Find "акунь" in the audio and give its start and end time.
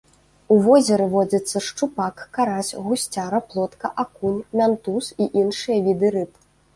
4.05-4.39